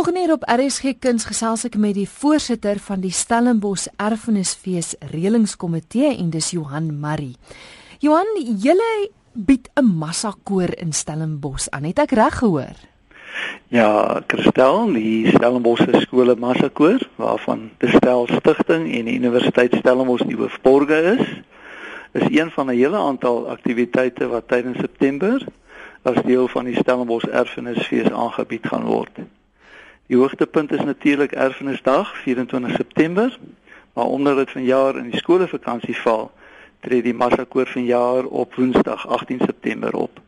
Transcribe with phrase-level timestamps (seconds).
[0.00, 6.30] Volgende op RSG Kuns gesels ek met die voorsitter van die Stellenbosch Erfenisfees Reëlingskomitee en
[6.32, 7.34] dis Johan Marie.
[8.00, 8.30] Johan,
[8.64, 11.84] julle bied 'n massakoor in Stellenbosch aan.
[11.84, 12.76] Het ek reg gehoor?
[13.68, 20.36] Ja, Christel, die Stellenbosch skole massakoor waarvan die Stel Stichting en die Universiteit Stellenbosch die
[20.36, 21.26] hoofborge is,
[22.12, 25.44] is een van 'n hele aantal aktiwiteite wat tydens September
[26.02, 29.20] as deel van die Stellenbosch Erfenisfees aangebied gaan word.
[30.10, 33.38] Die hoogtepunt is natuurlik Erfenisdag, 24 September,
[33.92, 36.32] maar omdat dit vanjaar in die skoolvakansie val,
[36.80, 40.18] tree die massakoor vanjaar op Woensdag, 18 September op.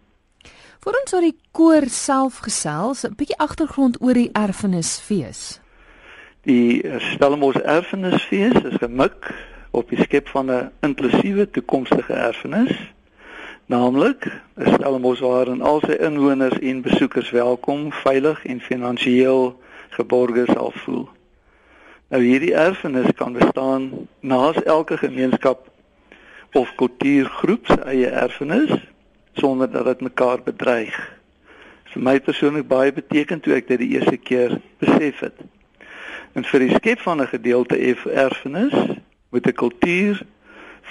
[0.87, 5.59] Vir ons oor die koor self gesels, 'n bietjie agtergrond oor die Erfenisfees.
[6.46, 9.34] Die Stellenbosch Erfenisfees is gemik
[9.70, 12.92] op die skep van 'n inklusiewe toekomstige erfenis
[13.66, 19.59] naamlik 'n Stellenbosch waarin al sy inwoners en besoekers welkom, veilig en finansiëel
[19.96, 21.09] geborge sal voel.
[22.12, 25.68] Nou hierdie erfenis kan bestaan naas elke gemeenskap
[26.52, 28.73] of kultuurgroep se eie erfenis
[29.40, 30.98] sonder dat dit mekaar bedreig.
[31.93, 35.40] Vir my persoonlik baie betekend toe ek dit die eerste keer besef het.
[36.37, 37.80] En vir die skep van 'n gedeelte
[38.13, 38.76] erfenis
[39.30, 40.23] moet 'n kultuur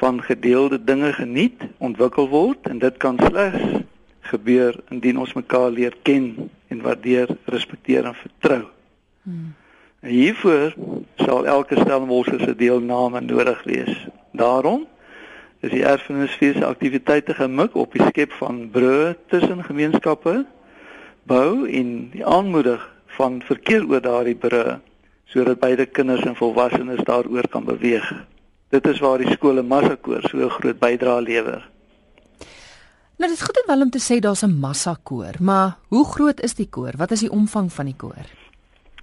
[0.01, 3.85] van gedeelde dinge geniet, ontwikkel word en dit kan slegs
[4.19, 8.80] gebeur indien ons mekaar leer ken en waardeer, respekteer en vertrou.
[9.23, 9.53] Hmm.
[10.01, 10.73] En hiervoor
[11.15, 14.07] sal elke Stellenbosch se deelname nodig wees.
[14.31, 14.87] Daarom
[15.61, 20.45] is die erfenisfees aktiwiteite gemik op die skep van brûe tussen gemeenskappe,
[21.29, 22.81] bou en die aanmoedig
[23.17, 24.79] van verkeer oor daardie brûe
[25.31, 28.09] sodat beide kinders en volwassenes daaroor kan beweeg.
[28.73, 31.69] Dit is waar die skole massakoor so 'n groot bydrae lewer.
[33.17, 36.41] Nou dit is goed en wel om te sê daar's 'n massakoor, maar hoe groot
[36.41, 36.93] is die koor?
[36.97, 38.40] Wat is die omvang van die koor?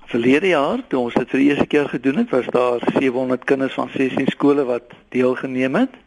[0.08, 3.74] Verlede jaar toe ons dit vir die eerste keer gedoen het, was daar 700 kinders
[3.76, 5.98] van 16 skole wat deelgeneem het.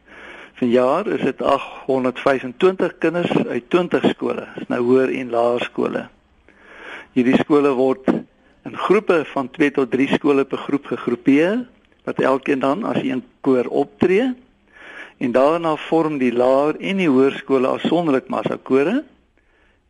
[0.58, 6.02] Vanjaar is dit 825 kinders uit 20 skole, is nou hoër en laer skole.
[7.14, 8.10] Hierdie skole word
[8.66, 11.62] in groepe van 2 tot 3 skole per groep gegroepeer
[12.10, 14.32] wat elkeen dan as een koor optree.
[15.22, 19.04] En daarna vorm die laer en die hoërskole afsonderlik massakore.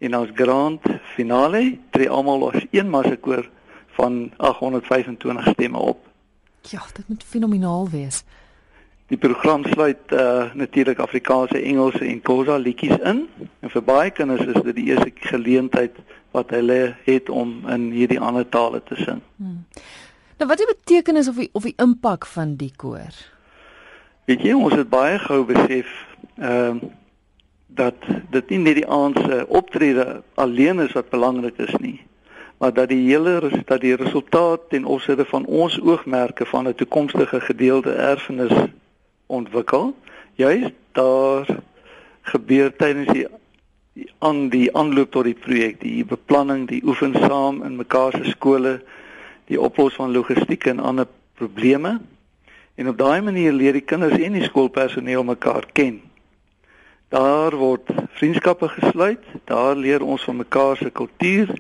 [0.04, 0.84] En as grand
[1.16, 3.48] finale tree almal as een massakoor
[3.92, 6.08] van 825 stemme op.
[6.62, 8.24] Ja, dit moet fenomenaal wees.
[9.08, 13.28] Die program sluit uh natuurlik Afrikaanse, Engelse en Khoisa liedjies in.
[13.60, 15.98] En vir baie kinders is dit die eerste geleentheid
[16.32, 19.20] wat hulle het om in hierdie ander tale te sing.
[19.36, 19.66] Hmm.
[20.38, 23.20] Nou wat die betekenis of die of die impak van die koor?
[24.26, 25.92] Weet jy, ons het baie gou besef
[26.38, 26.90] ehm uh,
[27.72, 27.96] dat
[28.32, 32.02] dit nie net die aand se optrede alleen is wat belangrik is nie
[32.62, 37.42] maar dat die hele dat die resultaat ten opsigte van ons oogmerke van 'n toekomstige
[37.42, 38.54] gedeelde erfenis
[39.26, 39.96] ontwikkel
[40.34, 41.46] juist daar
[42.22, 43.28] gebeur tydens die
[44.20, 48.82] aan die aanloop tot die projek die beplanning die oefen saam in mekaar se skole
[49.52, 52.00] die oplos van logistiek en ander probleme.
[52.76, 56.00] En op daai manier leer die kinders en die skoolpersoneel mekaar ken.
[57.12, 57.90] Daar word
[58.20, 61.52] vriendskappe gesluit daar leer ons van mekaar se kultuur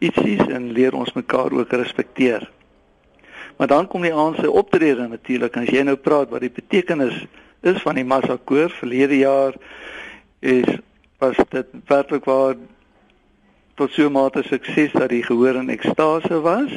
[0.00, 2.48] ietsies en leer ons mekaar ook respekteer.
[3.56, 6.52] Maar dan kom die aand se optrede natuurlik en as jy nou praat wat die
[6.52, 7.26] betekenis
[7.60, 9.56] is van die massa koor verlede jaar
[10.40, 10.78] is
[11.20, 12.56] was dit werklik waar
[13.76, 16.72] tot so 'n mate sukses dat die gehoor in ekstase was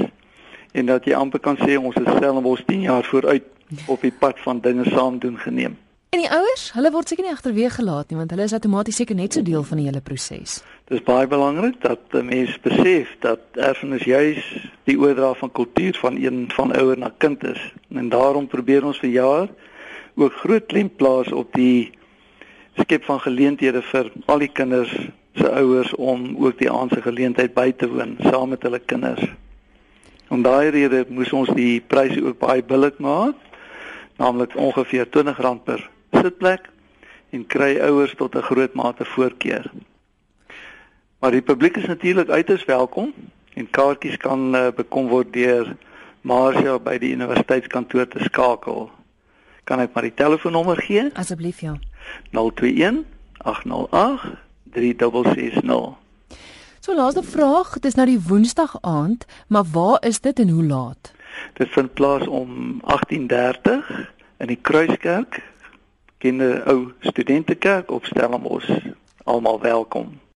[0.72, 3.44] en dat jy amper kan sê ons is Stellenbosch 10 jaar vooruit
[3.88, 5.78] op die pad van dinge saam doen geneem.
[6.14, 9.18] En die ouers, hulle word seker nie agterweeg gelaat nie want hulle is outomaties seker
[9.18, 10.60] net so deel van die hele proses.
[10.86, 14.44] Dit is baie belangrik dat mense besef dat erfenis juis
[14.86, 17.58] die oordra van kultuur van een van ouer na kind is.
[17.90, 19.48] En daarom probeer ons vir jaar
[20.14, 21.90] ook groot klem plaas op die
[22.78, 24.94] skep van geleenthede vir al die kinders
[25.42, 29.26] se ouers om ook die aand se geleentheid by te woon saam met hulle kinders.
[30.30, 33.34] Om daai rede moes ons die pryse ook baie billik maak,
[34.22, 35.90] naamlik ongeveer R20 per
[36.24, 36.70] sitplek
[37.34, 39.72] en kry ouers tot 'n groot mate voorkeur.
[41.20, 43.14] Maar die publiek is natuurlik uiters welkom
[43.54, 45.76] en kaartjies kan uh, bekom word deur
[46.22, 48.90] Marcia by die universiteitskantoor te skakel.
[49.64, 51.10] Kan ek maar die telefoonnommer gee?
[51.14, 51.78] Asseblief ja.
[52.32, 53.04] 021
[53.44, 54.36] 808
[54.74, 55.96] 3660.
[56.84, 60.64] So laaste vraag, dit is nou die Woensdag aand, maar waar is dit en hoe
[60.64, 61.14] laat?
[61.54, 63.94] Dit vind plaas om 18:30
[64.38, 65.40] in die Kruiskerk
[66.32, 68.70] 'n ou studentekerk op Stellenbosch.
[69.24, 70.24] Almal welkom.